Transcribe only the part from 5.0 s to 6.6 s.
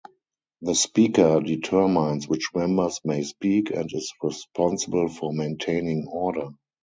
for maintaining order.